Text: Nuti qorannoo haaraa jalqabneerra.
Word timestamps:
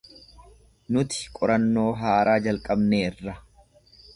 Nuti 0.95 1.27
qorannoo 1.39 1.85
haaraa 2.01 2.39
jalqabneerra. 2.47 3.37